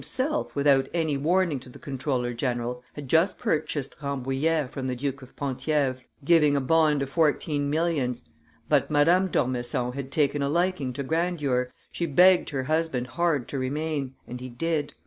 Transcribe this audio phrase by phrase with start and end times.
[0.01, 5.21] himself, without any warning to the comptroller general, had just purchased Rambouillet from the Duke
[5.21, 8.23] of Penthievre, giving a bond of fourteen millions;
[8.67, 13.59] but Madame d'Ormesson had taken a liking to grandeur; she begged her husband hard to
[13.59, 14.95] remain, and he did.